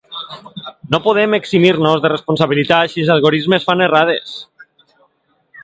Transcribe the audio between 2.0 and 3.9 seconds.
de responsabilitats si els algoritmes fan